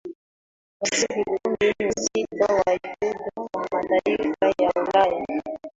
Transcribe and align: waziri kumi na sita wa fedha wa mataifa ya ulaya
waziri 0.81 1.23
kumi 1.25 1.73
na 1.79 1.91
sita 2.01 2.45
wa 2.53 2.75
fedha 2.79 3.31
wa 3.35 3.67
mataifa 3.71 4.53
ya 4.63 4.71
ulaya 4.75 5.25